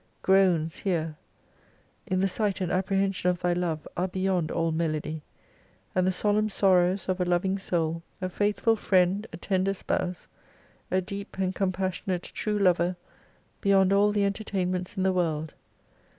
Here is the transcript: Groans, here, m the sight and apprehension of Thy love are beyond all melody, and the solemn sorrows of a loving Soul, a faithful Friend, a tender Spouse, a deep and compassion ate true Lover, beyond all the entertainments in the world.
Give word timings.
Groans, 0.23 0.77
here, 0.77 1.15
m 2.07 2.21
the 2.21 2.27
sight 2.27 2.59
and 2.59 2.71
apprehension 2.71 3.29
of 3.29 3.37
Thy 3.39 3.53
love 3.53 3.87
are 3.95 4.07
beyond 4.07 4.49
all 4.49 4.71
melody, 4.71 5.21
and 5.93 6.07
the 6.07 6.11
solemn 6.11 6.49
sorrows 6.49 7.07
of 7.07 7.21
a 7.21 7.25
loving 7.25 7.59
Soul, 7.59 8.01
a 8.19 8.27
faithful 8.27 8.75
Friend, 8.75 9.27
a 9.31 9.37
tender 9.37 9.75
Spouse, 9.75 10.27
a 10.89 11.01
deep 11.01 11.37
and 11.37 11.53
compassion 11.53 12.11
ate 12.13 12.23
true 12.23 12.57
Lover, 12.57 12.95
beyond 13.61 13.93
all 13.93 14.11
the 14.11 14.25
entertainments 14.25 14.97
in 14.97 15.03
the 15.03 15.13
world. 15.13 15.53